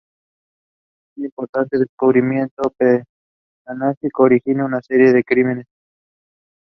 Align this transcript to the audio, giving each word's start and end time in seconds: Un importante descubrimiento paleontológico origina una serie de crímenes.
Un 1.15 1.25
importante 1.25 1.77
descubrimiento 1.77 2.73
paleontológico 2.75 4.23
origina 4.23 4.65
una 4.65 4.81
serie 4.81 5.13
de 5.13 5.23
crímenes. 5.23 5.67